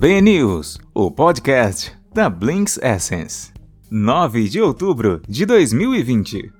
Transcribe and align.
B 0.00 0.18
News, 0.22 0.78
o 0.94 1.10
podcast 1.10 1.94
da 2.14 2.30
Blinks 2.30 2.78
Essence. 2.78 3.52
9 3.90 4.48
de 4.48 4.58
outubro 4.58 5.20
de 5.28 5.44
2020. 5.44 6.50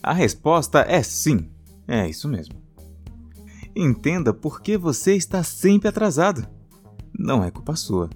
A 0.00 0.12
resposta 0.12 0.86
é 0.88 1.02
sim. 1.02 1.50
É 1.88 2.08
isso 2.08 2.28
mesmo. 2.28 2.54
Entenda 3.74 4.32
por 4.32 4.62
que 4.62 4.78
você 4.78 5.16
está 5.16 5.42
sempre 5.42 5.88
atrasado. 5.88 6.46
Não 7.18 7.42
é 7.42 7.50
culpa 7.50 7.74
sua. 7.74 8.08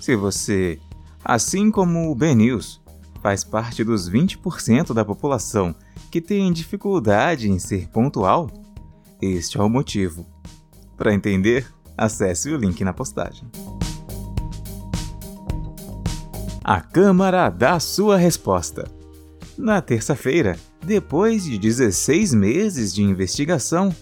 Se 0.00 0.14
você, 0.14 0.78
assim 1.24 1.68
como 1.68 2.12
o 2.12 2.14
B 2.14 2.32
News, 2.32 2.80
faz 3.20 3.42
parte 3.42 3.82
dos 3.82 4.08
20% 4.08 4.94
da 4.94 5.04
população 5.04 5.74
que 6.12 6.20
tem 6.20 6.52
dificuldade 6.52 7.50
em 7.50 7.58
ser 7.58 7.88
pontual, 7.88 8.48
este 9.20 9.58
é 9.58 9.60
o 9.60 9.68
motivo. 9.68 10.24
Para 10.96 11.12
entender, 11.12 11.66
acesse 11.98 12.50
o 12.50 12.56
link 12.56 12.84
na 12.84 12.92
postagem. 12.92 13.50
A 16.72 16.80
Câmara 16.80 17.50
dá 17.50 17.80
sua 17.80 18.16
resposta. 18.16 18.88
Na 19.58 19.82
terça-feira, 19.82 20.56
depois 20.80 21.42
de 21.42 21.58
16 21.58 22.32
meses 22.32 22.94
de 22.94 23.02
investigação, 23.02 23.92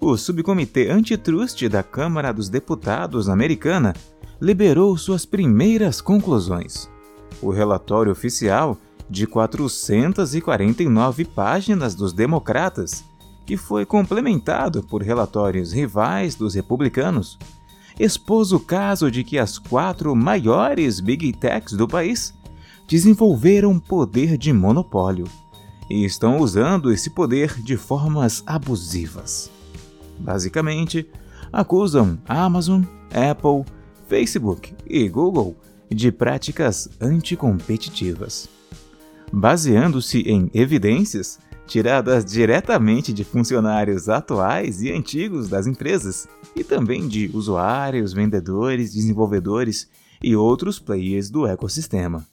o 0.00 0.16
Subcomitê 0.16 0.90
Antitrust 0.90 1.68
da 1.68 1.84
Câmara 1.84 2.32
dos 2.32 2.48
Deputados 2.48 3.28
americana 3.28 3.94
liberou 4.42 4.98
suas 4.98 5.24
primeiras 5.24 6.00
conclusões. 6.00 6.90
O 7.40 7.52
relatório 7.52 8.10
oficial, 8.10 8.76
de 9.08 9.24
449 9.24 11.26
páginas 11.26 11.94
dos 11.94 12.12
democratas, 12.12 13.04
que 13.46 13.56
foi 13.56 13.86
complementado 13.86 14.82
por 14.82 15.00
relatórios 15.00 15.72
rivais 15.72 16.34
dos 16.34 16.56
republicanos, 16.56 17.38
expôs 17.98 18.52
o 18.52 18.60
caso 18.60 19.10
de 19.10 19.24
que 19.24 19.38
as 19.38 19.58
quatro 19.58 20.14
maiores 20.14 21.00
big 21.00 21.32
techs 21.32 21.72
do 21.72 21.88
país 21.88 22.34
desenvolveram 22.86 23.78
poder 23.78 24.36
de 24.36 24.52
monopólio 24.52 25.26
e 25.88 26.04
estão 26.04 26.38
usando 26.38 26.92
esse 26.92 27.10
poder 27.10 27.60
de 27.62 27.76
formas 27.76 28.42
abusivas. 28.46 29.50
Basicamente, 30.18 31.08
acusam 31.52 32.18
Amazon, 32.26 32.82
Apple, 33.10 33.64
Facebook 34.08 34.74
e 34.86 35.08
Google 35.08 35.56
de 35.90 36.10
práticas 36.10 36.88
anticompetitivas. 37.00 38.48
Baseando-se 39.32 40.20
em 40.20 40.50
evidências, 40.54 41.38
tiradas 41.66 42.24
diretamente 42.24 43.12
de 43.12 43.24
funcionários 43.24 44.08
atuais 44.08 44.80
e 44.82 44.92
antigos 44.92 45.48
das 45.48 45.66
empresas, 45.66 46.28
e 46.54 46.62
também 46.62 47.06
de 47.08 47.30
usuários, 47.34 48.12
vendedores, 48.12 48.94
desenvolvedores 48.94 49.88
e 50.22 50.34
outros 50.34 50.78
players 50.78 51.28
do 51.28 51.46
ecossistema. 51.46 52.24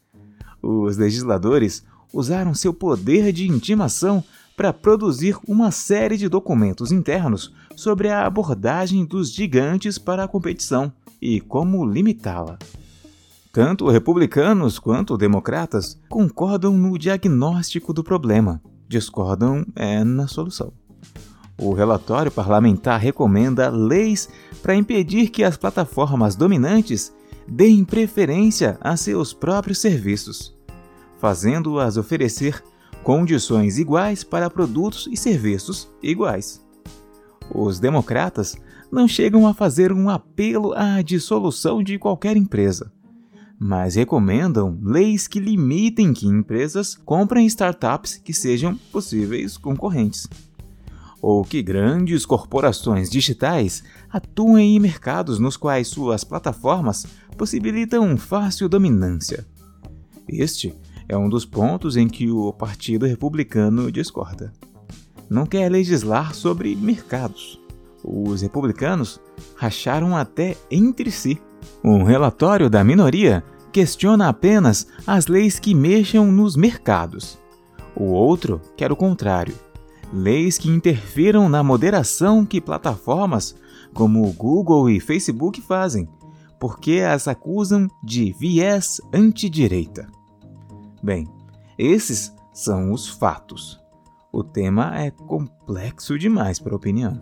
Os 0.62 0.96
legisladores 0.98 1.84
usaram 2.14 2.54
seu 2.54 2.74
poder 2.74 3.34
de 3.34 3.50
intimação 3.50 4.24
para 4.56 4.72
produzir 4.72 5.36
uma 5.48 5.72
série 5.72 6.16
de 6.16 6.30
documentos 6.30 6.92
internos 6.92 7.52
sobre 7.76 8.10
a 8.10 8.26
abordagem 8.26 9.04
dos 9.04 9.34
gigantes 9.34 9.98
para 9.98 10.24
a 10.24 10.28
competição 10.28 10.94
e 11.20 11.42
como 11.42 11.84
limitá-la. 11.86 12.60
Tanto 13.52 13.90
republicanos 13.90 14.78
quanto 14.80 15.18
democratas 15.18 16.00
concordam 16.08 16.78
no 16.78 16.98
diagnóstico 16.98 17.92
do 17.94 18.04
problema 18.04 18.62
discordam 18.88 19.66
é 19.76 20.04
na 20.04 20.28
solução. 20.28 20.74
O 21.58 21.74
relatório 21.74 22.32
parlamentar 22.32 23.00
recomenda 23.00 23.70
leis 23.70 24.28
para 24.62 24.76
impedir 24.76 25.30
que 25.30 25.44
as 25.44 25.56
plataformas 25.56 26.36
dominantes 26.36 27.14
deem 27.48 27.84
preferência 27.86 28.78
a 28.82 28.98
seus 28.98 29.34
próprios 29.34 29.80
serviços, 29.80 30.56
fazendo-as 31.20 31.98
oferecer 31.98 32.64
condições 33.04 33.78
iguais 33.78 34.24
para 34.24 34.50
produtos 34.50 35.08
e 35.12 35.18
serviços 35.18 35.90
iguais. 36.02 36.64
Os 37.54 37.80
democratas 37.80 38.56
não 38.92 39.08
chegam 39.08 39.46
a 39.48 39.54
fazer 39.54 39.92
um 39.92 40.10
apelo 40.10 40.74
à 40.74 41.02
dissolução 41.02 41.84
de 41.84 42.00
qualquer 42.00 42.38
empresa 42.38 42.92
mas 43.66 43.96
recomendam 43.96 44.78
leis 44.84 45.26
que 45.26 45.40
limitem 45.40 46.12
que 46.12 46.28
empresas 46.28 46.96
comprem 47.06 47.46
startups 47.46 48.18
que 48.18 48.34
sejam 48.34 48.76
possíveis 48.92 49.56
concorrentes. 49.56 50.28
Ou 51.22 51.46
que 51.46 51.64
grandes 51.64 52.26
corporações 52.26 53.10
digitais 53.10 53.82
atuem 54.12 54.76
em 54.76 54.80
mercados 54.82 55.40
nos 55.40 55.56
quais 55.56 55.88
suas 55.88 56.26
plataformas 56.26 57.06
possibilitam 57.38 58.18
fácil 58.18 58.68
dominância. 58.68 59.48
Este 60.28 60.76
é 61.08 61.16
um 61.18 61.30
dos 61.30 61.46
pontos 61.46 61.96
em 61.96 62.10
que 62.10 62.30
o 62.30 62.52
Partido 62.52 63.06
Republicano 63.06 63.90
discorda. 63.90 64.52
Não 65.30 65.46
quer 65.46 65.72
legislar 65.72 66.36
sobre 66.36 66.76
mercados. 66.76 67.58
Os 68.04 68.42
republicanos 68.42 69.22
racharam 69.56 70.18
até 70.18 70.58
entre 70.70 71.10
si. 71.10 71.42
Um 71.82 72.04
relatório 72.04 72.70
da 72.70 72.84
minoria 72.84 73.42
questiona 73.74 74.30
apenas 74.30 74.88
as 75.06 75.26
leis 75.26 75.60
que 75.60 75.74
mexam 75.74 76.32
nos 76.32 76.56
mercados. 76.56 77.40
O 77.96 78.06
outro 78.06 78.62
quer 78.78 78.92
o 78.92 78.96
contrário: 78.96 79.56
leis 80.14 80.58
que 80.58 80.70
interfiram 80.70 81.50
na 81.50 81.64
moderação 81.64 82.46
que 82.46 82.62
plataformas 82.62 83.56
como 83.94 84.32
Google 84.34 84.90
e 84.90 85.00
Facebook 85.00 85.60
fazem, 85.60 86.08
porque 86.60 87.00
as 87.00 87.28
acusam 87.28 87.88
de 88.04 88.32
viés 88.32 89.02
antidireita. 89.12 90.08
Bem, 91.02 91.28
esses 91.78 92.34
são 92.54 92.94
os 92.94 93.10
fatos. 93.10 93.82
O 94.32 94.44
tema 94.44 95.00
é 95.00 95.12
complexo 95.12 96.18
demais 96.18 96.60
para 96.60 96.76
opinião. 96.76 97.20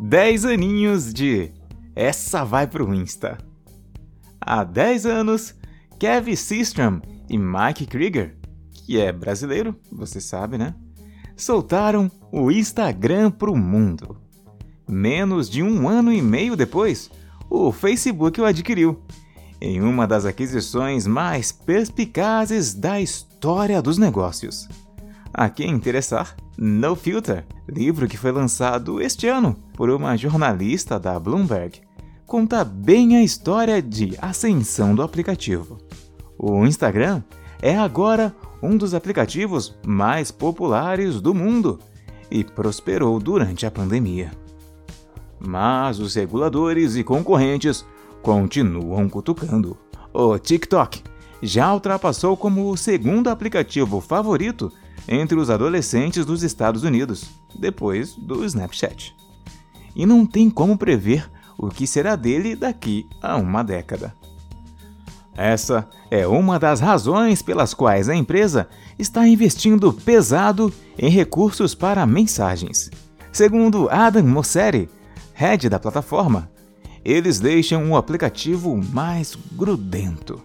10 0.00 0.46
aninhos 0.46 1.12
de 1.12 1.52
essa 1.98 2.44
vai 2.44 2.64
pro 2.64 2.94
Insta. 2.94 3.36
Há 4.40 4.62
10 4.62 5.04
anos, 5.04 5.52
Kevin 5.98 6.36
Systrom 6.36 7.00
e 7.28 7.36
Mike 7.36 7.86
Krieger, 7.86 8.36
que 8.70 9.00
é 9.00 9.10
brasileiro, 9.10 9.74
você 9.90 10.20
sabe, 10.20 10.56
né? 10.56 10.76
Soltaram 11.36 12.08
o 12.30 12.52
Instagram 12.52 13.32
pro 13.32 13.56
mundo. 13.56 14.16
Menos 14.88 15.50
de 15.50 15.60
um 15.60 15.88
ano 15.88 16.12
e 16.12 16.22
meio 16.22 16.54
depois, 16.54 17.10
o 17.50 17.72
Facebook 17.72 18.40
o 18.40 18.44
adquiriu, 18.44 19.02
em 19.60 19.80
uma 19.80 20.06
das 20.06 20.24
aquisições 20.24 21.04
mais 21.04 21.50
perspicazes 21.50 22.74
da 22.74 23.00
história 23.00 23.82
dos 23.82 23.98
negócios. 23.98 24.68
A 25.34 25.48
quem 25.50 25.72
interessar, 25.72 26.36
No 26.56 26.94
Filter, 26.94 27.44
livro 27.68 28.06
que 28.06 28.16
foi 28.16 28.30
lançado 28.30 29.00
este 29.00 29.26
ano 29.26 29.56
por 29.74 29.90
uma 29.90 30.16
jornalista 30.16 30.98
da 30.98 31.18
Bloomberg, 31.18 31.87
conta 32.28 32.62
bem 32.62 33.16
a 33.16 33.22
história 33.22 33.80
de 33.80 34.14
ascensão 34.20 34.94
do 34.94 35.02
aplicativo. 35.02 35.78
O 36.38 36.66
Instagram 36.66 37.22
é 37.62 37.74
agora 37.74 38.36
um 38.62 38.76
dos 38.76 38.92
aplicativos 38.92 39.74
mais 39.84 40.30
populares 40.30 41.22
do 41.22 41.34
mundo 41.34 41.78
e 42.30 42.44
prosperou 42.44 43.18
durante 43.18 43.64
a 43.64 43.70
pandemia. 43.70 44.30
Mas 45.40 45.98
os 46.00 46.14
reguladores 46.14 46.96
e 46.96 47.02
concorrentes 47.02 47.82
continuam 48.22 49.08
cutucando. 49.08 49.78
O 50.12 50.38
TikTok 50.38 51.02
já 51.42 51.72
ultrapassou 51.72 52.36
como 52.36 52.70
o 52.70 52.76
segundo 52.76 53.28
aplicativo 53.30 54.02
favorito 54.02 54.70
entre 55.08 55.38
os 55.38 55.48
adolescentes 55.48 56.26
dos 56.26 56.42
Estados 56.42 56.82
Unidos, 56.82 57.24
depois 57.58 58.14
do 58.16 58.44
Snapchat. 58.44 59.16
E 59.96 60.04
não 60.04 60.26
tem 60.26 60.50
como 60.50 60.76
prever 60.76 61.26
o 61.58 61.68
que 61.68 61.86
será 61.86 62.14
dele 62.14 62.54
daqui 62.54 63.08
a 63.20 63.36
uma 63.36 63.64
década. 63.64 64.14
Essa 65.36 65.88
é 66.10 66.26
uma 66.26 66.58
das 66.58 66.80
razões 66.80 67.42
pelas 67.42 67.74
quais 67.74 68.08
a 68.08 68.14
empresa 68.14 68.68
está 68.98 69.26
investindo 69.26 69.92
pesado 69.92 70.72
em 70.96 71.10
recursos 71.10 71.74
para 71.74 72.06
mensagens. 72.06 72.90
Segundo 73.32 73.88
Adam 73.90 74.24
Mosseri, 74.24 74.88
head 75.34 75.68
da 75.68 75.78
plataforma, 75.78 76.50
eles 77.04 77.38
deixam 77.38 77.90
o 77.90 77.96
aplicativo 77.96 78.76
mais 78.92 79.36
grudento. 79.52 80.42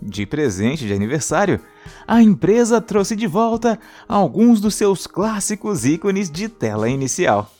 De 0.00 0.26
presente 0.26 0.86
de 0.86 0.92
aniversário, 0.92 1.60
a 2.06 2.22
empresa 2.22 2.80
trouxe 2.80 3.14
de 3.14 3.26
volta 3.26 3.78
alguns 4.08 4.60
dos 4.60 4.74
seus 4.74 5.06
clássicos 5.06 5.84
ícones 5.84 6.30
de 6.30 6.48
tela 6.48 6.88
inicial 6.88 7.50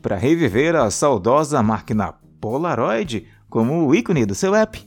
para 0.00 0.16
reviver 0.16 0.76
a 0.76 0.90
saudosa 0.90 1.62
máquina 1.62 2.14
Polaroid 2.40 3.26
como 3.48 3.86
o 3.86 3.94
ícone 3.94 4.24
do 4.24 4.34
seu 4.34 4.54
app. 4.54 4.86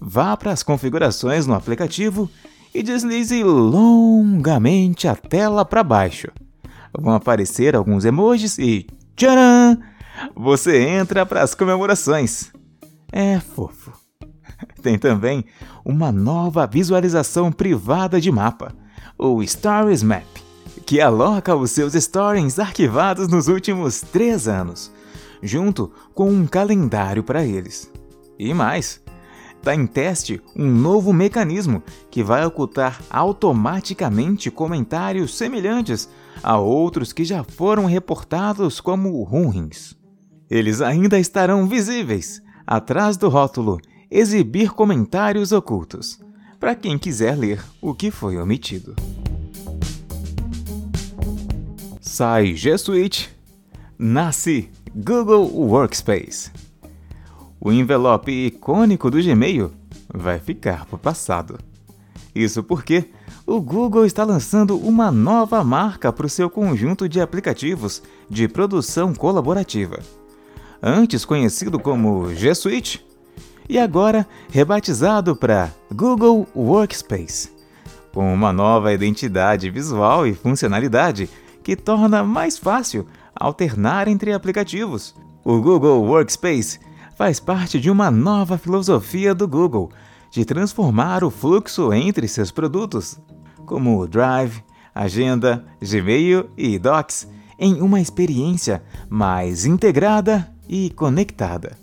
Vá 0.00 0.36
para 0.36 0.52
as 0.52 0.62
configurações 0.62 1.46
no 1.46 1.54
aplicativo 1.54 2.30
e 2.74 2.82
deslize 2.82 3.42
longamente 3.42 5.08
a 5.08 5.14
tela 5.16 5.64
para 5.64 5.82
baixo. 5.82 6.28
Vão 6.98 7.14
aparecer 7.14 7.76
alguns 7.76 8.04
emojis 8.04 8.58
e 8.58 8.86
tcharam! 9.16 9.78
você 10.34 10.86
entra 10.86 11.24
para 11.24 11.42
as 11.42 11.54
comemorações. 11.54 12.52
É 13.12 13.38
fofo. 13.40 13.92
Tem 14.82 14.98
também 14.98 15.44
uma 15.84 16.12
nova 16.12 16.66
visualização 16.66 17.50
privada 17.50 18.20
de 18.20 18.30
mapa, 18.30 18.74
o 19.18 19.44
Stories 19.46 20.02
Map, 20.02 20.26
que 20.90 21.00
aloca 21.00 21.54
os 21.54 21.70
seus 21.70 21.92
stories 21.92 22.58
arquivados 22.58 23.28
nos 23.28 23.46
últimos 23.46 24.00
três 24.00 24.48
anos, 24.48 24.90
junto 25.40 25.92
com 26.12 26.28
um 26.28 26.44
calendário 26.48 27.22
para 27.22 27.46
eles. 27.46 27.88
E 28.36 28.52
mais, 28.52 29.00
está 29.56 29.72
em 29.72 29.86
teste 29.86 30.42
um 30.56 30.68
novo 30.68 31.12
mecanismo 31.12 31.80
que 32.10 32.24
vai 32.24 32.44
ocultar 32.44 33.00
automaticamente 33.08 34.50
comentários 34.50 35.38
semelhantes 35.38 36.08
a 36.42 36.58
outros 36.58 37.12
que 37.12 37.24
já 37.24 37.44
foram 37.44 37.84
reportados 37.84 38.80
como 38.80 39.22
ruins. 39.22 39.96
Eles 40.50 40.80
ainda 40.80 41.20
estarão 41.20 41.68
visíveis 41.68 42.42
atrás 42.66 43.16
do 43.16 43.28
rótulo 43.28 43.78
Exibir 44.10 44.72
comentários 44.72 45.52
ocultos, 45.52 46.18
para 46.58 46.74
quem 46.74 46.98
quiser 46.98 47.38
ler 47.38 47.62
o 47.80 47.94
que 47.94 48.10
foi 48.10 48.36
omitido. 48.38 48.96
Sai 52.20 52.54
G 52.54 52.76
Suite, 52.76 53.34
nasce 53.98 54.68
Google 54.94 55.50
Workspace. 55.54 56.50
O 57.58 57.72
envelope 57.72 58.30
icônico 58.30 59.10
do 59.10 59.22
Gmail 59.22 59.72
vai 60.12 60.38
ficar 60.38 60.84
para 60.84 60.96
o 60.96 60.98
passado. 60.98 61.58
Isso 62.34 62.62
porque 62.62 63.06
o 63.46 63.58
Google 63.58 64.04
está 64.04 64.22
lançando 64.22 64.76
uma 64.76 65.10
nova 65.10 65.64
marca 65.64 66.12
para 66.12 66.26
o 66.26 66.28
seu 66.28 66.50
conjunto 66.50 67.08
de 67.08 67.22
aplicativos 67.22 68.02
de 68.28 68.46
produção 68.46 69.14
colaborativa. 69.14 69.98
Antes 70.82 71.24
conhecido 71.24 71.80
como 71.80 72.34
G 72.34 72.54
Suite, 72.54 73.02
e 73.66 73.78
agora 73.78 74.28
rebatizado 74.50 75.34
para 75.34 75.70
Google 75.90 76.46
Workspace, 76.54 77.50
com 78.12 78.30
uma 78.34 78.52
nova 78.52 78.92
identidade 78.92 79.70
visual 79.70 80.26
e 80.26 80.34
funcionalidade 80.34 81.30
que 81.62 81.76
torna 81.76 82.22
mais 82.22 82.58
fácil 82.58 83.06
alternar 83.34 84.08
entre 84.08 84.32
aplicativos. 84.32 85.14
O 85.44 85.60
Google 85.60 86.04
Workspace 86.04 86.78
faz 87.16 87.40
parte 87.40 87.80
de 87.80 87.90
uma 87.90 88.10
nova 88.10 88.58
filosofia 88.58 89.34
do 89.34 89.46
Google 89.46 89.90
de 90.30 90.44
transformar 90.44 91.24
o 91.24 91.30
fluxo 91.30 91.92
entre 91.92 92.28
seus 92.28 92.50
produtos, 92.50 93.18
como 93.66 94.06
Drive, 94.06 94.62
Agenda, 94.94 95.64
Gmail 95.80 96.50
e 96.56 96.78
Docs, 96.78 97.28
em 97.58 97.80
uma 97.82 98.00
experiência 98.00 98.82
mais 99.08 99.66
integrada 99.66 100.50
e 100.68 100.90
conectada. 100.90 101.76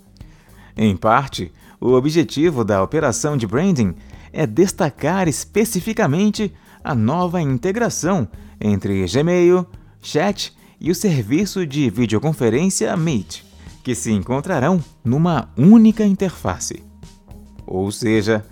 Em 0.76 0.96
parte, 0.96 1.52
o 1.80 1.92
objetivo 1.92 2.64
da 2.64 2.82
operação 2.82 3.36
de 3.36 3.46
branding 3.46 3.94
é 4.32 4.46
destacar 4.46 5.28
especificamente 5.28 6.52
a 6.82 6.94
nova 6.94 7.40
integração 7.40 8.28
entre 8.60 9.06
Gmail, 9.06 9.66
Chat 10.00 10.56
e 10.80 10.90
o 10.90 10.94
serviço 10.94 11.66
de 11.66 11.90
videoconferência 11.90 12.96
Meet, 12.96 13.42
que 13.82 13.94
se 13.94 14.12
encontrarão 14.12 14.82
numa 15.04 15.50
única 15.56 16.04
interface. 16.04 16.82
Ou 17.66 17.90
seja, 17.90 18.44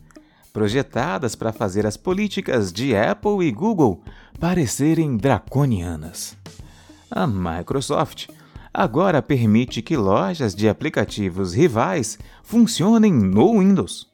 projetadas 0.52 1.36
para 1.36 1.54
fazer 1.54 1.86
as 1.86 1.96
políticas 1.96 2.74
de 2.74 2.96
Apple 2.96 3.46
e 3.46 3.52
Google 3.52 4.02
parecerem 4.40 5.16
draconianas. 5.16 6.36
A 7.12 7.28
Microsoft 7.28 8.30
agora 8.74 9.22
permite 9.22 9.80
que 9.84 9.96
lojas 9.96 10.56
de 10.56 10.68
aplicativos 10.68 11.54
rivais 11.54 12.18
funcionem 12.42 13.14
no 13.14 13.60
Windows. 13.60 14.12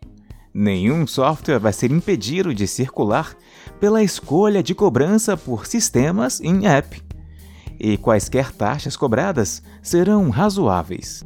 Nenhum 0.53 1.07
software 1.07 1.59
vai 1.59 1.71
ser 1.71 1.89
impedido 1.89 2.53
de 2.53 2.67
circular 2.67 3.33
pela 3.79 4.03
escolha 4.03 4.61
de 4.61 4.75
cobrança 4.75 5.37
por 5.37 5.65
sistemas 5.65 6.41
em 6.41 6.67
app. 6.67 7.10
E 7.83 7.97
quaisquer 7.97 8.51
taxas 8.51 8.95
cobradas 8.95 9.63
serão 9.81 10.29
razoáveis. 10.29 11.25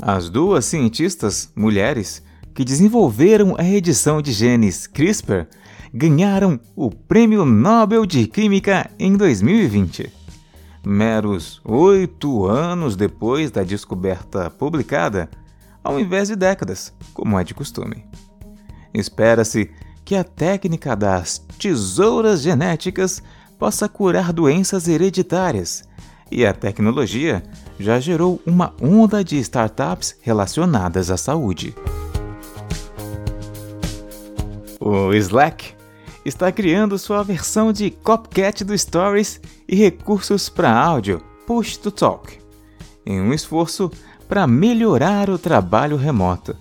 As 0.00 0.30
duas 0.30 0.64
cientistas 0.64 1.52
mulheres 1.54 2.22
que 2.54 2.64
desenvolveram 2.64 3.54
a 3.58 3.64
edição 3.68 4.22
de 4.22 4.32
genes 4.32 4.86
CRISPR 4.86 5.46
ganharam 5.92 6.58
o 6.74 6.88
Prêmio 6.88 7.44
Nobel 7.44 8.06
de 8.06 8.26
Química 8.26 8.90
em 8.98 9.14
2020. 9.14 10.10
Meros 10.82 11.60
oito 11.62 12.46
anos 12.46 12.96
depois 12.96 13.50
da 13.50 13.62
descoberta 13.62 14.48
publicada, 14.48 15.28
ao 15.84 16.00
invés 16.00 16.28
de 16.28 16.36
décadas, 16.36 16.94
como 17.12 17.38
é 17.38 17.44
de 17.44 17.52
costume. 17.52 18.06
Espera-se 18.94 19.70
que 20.02 20.16
a 20.16 20.24
técnica 20.24 20.96
das 20.96 21.44
tesouras 21.58 22.40
genéticas 22.40 23.22
possa 23.60 23.90
curar 23.90 24.32
doenças 24.32 24.88
hereditárias, 24.88 25.84
e 26.32 26.46
a 26.46 26.54
tecnologia 26.54 27.42
já 27.78 28.00
gerou 28.00 28.40
uma 28.46 28.72
onda 28.80 29.22
de 29.22 29.36
startups 29.36 30.16
relacionadas 30.22 31.10
à 31.10 31.18
saúde. 31.18 31.74
O 34.80 35.12
Slack 35.12 35.74
está 36.24 36.50
criando 36.50 36.98
sua 36.98 37.22
versão 37.22 37.70
de 37.70 37.90
copycat 37.90 38.64
do 38.64 38.76
Stories 38.76 39.38
e 39.68 39.76
recursos 39.76 40.48
para 40.48 40.74
áudio 40.74 41.22
Push 41.46 41.76
to 41.76 41.90
Talk, 41.90 42.38
em 43.04 43.20
um 43.20 43.34
esforço 43.34 43.90
para 44.26 44.46
melhorar 44.46 45.28
o 45.28 45.38
trabalho 45.38 45.98
remoto. 45.98 46.56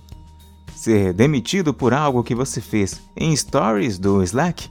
Ser 0.75 1.13
demitido 1.13 1.73
por 1.73 1.93
algo 1.93 2.23
que 2.23 2.35
você 2.35 2.59
fez 2.59 2.99
em 3.15 3.33
stories 3.35 3.97
do 3.97 4.21
Slack 4.21 4.69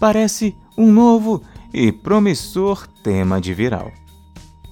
parece 0.00 0.56
um 0.76 0.90
novo 0.90 1.42
e 1.72 1.92
promissor 1.92 2.86
tema 3.02 3.40
de 3.40 3.54
viral. 3.54 3.92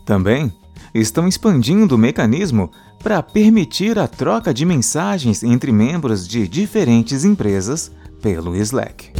Também 0.04 0.52
estão 0.94 1.28
expandindo 1.28 1.94
o 1.94 1.98
mecanismo 1.98 2.70
para 3.02 3.22
permitir 3.22 3.98
a 3.98 4.08
troca 4.08 4.52
de 4.52 4.64
mensagens 4.64 5.42
entre 5.42 5.70
membros 5.70 6.26
de 6.26 6.48
diferentes 6.48 7.24
empresas 7.24 7.92
pelo 8.20 8.56
Slack. 8.56 9.12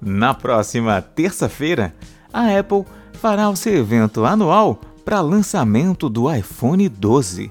Na 0.00 0.32
próxima 0.32 1.02
terça-feira, 1.02 1.94
a 2.32 2.58
Apple 2.58 2.84
fará 3.14 3.50
o 3.50 3.56
seu 3.56 3.74
evento 3.74 4.24
anual 4.24 4.80
para 5.04 5.20
lançamento 5.20 6.08
do 6.08 6.32
iPhone 6.32 6.88
12. 6.88 7.50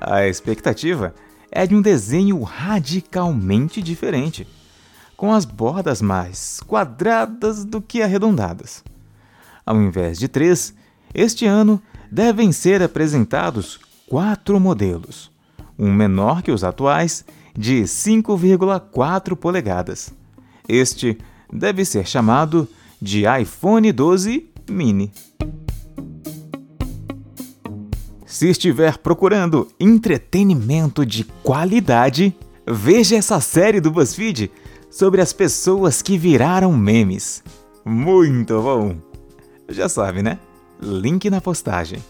A 0.00 0.26
expectativa 0.26 1.14
é 1.50 1.66
de 1.66 1.74
um 1.74 1.82
desenho 1.82 2.42
radicalmente 2.42 3.82
diferente, 3.82 4.46
com 5.18 5.34
as 5.34 5.44
bordas 5.44 6.00
mais 6.00 6.60
quadradas 6.64 7.64
do 7.64 7.82
que 7.82 8.00
arredondadas. 8.00 8.84
Ao 9.66 9.74
invés 9.82 10.16
de 10.16 10.28
três, 10.28 10.72
este 11.12 11.44
ano 11.44 11.82
devem 12.08 12.52
ser 12.52 12.80
apresentados 12.80 13.80
quatro 14.08 14.60
modelos, 14.60 15.32
um 15.76 15.92
menor 15.92 16.40
que 16.40 16.52
os 16.52 16.62
atuais, 16.62 17.24
de 17.52 17.82
5,4 17.82 19.34
polegadas. 19.34 20.14
Este 20.68 21.18
deve 21.52 21.84
ser 21.84 22.06
chamado 22.06 22.68
de 23.02 23.24
iPhone 23.40 23.90
12 23.90 24.48
Mini. 24.70 25.10
Se 28.24 28.48
estiver 28.48 28.98
procurando 28.98 29.66
entretenimento 29.80 31.04
de 31.04 31.24
qualidade, 31.42 32.32
veja 32.64 33.16
essa 33.16 33.40
série 33.40 33.80
do 33.80 33.90
BuzzFeed 33.90 34.48
sobre 34.90 35.20
as 35.20 35.32
pessoas 35.32 36.02
que 36.02 36.18
viraram 36.18 36.72
memes. 36.76 37.42
Muito 37.84 38.60
bom! 38.60 38.96
Já 39.68 39.88
sabe, 39.88 40.22
né? 40.22 40.38
Link 40.80 41.28
na 41.28 41.40
postagem. 41.40 42.02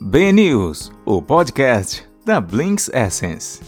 B 0.00 0.32
News, 0.32 0.92
o 1.04 1.22
podcast 1.22 2.04
da 2.24 2.40
Blinks 2.40 2.90
Essence. 2.92 3.60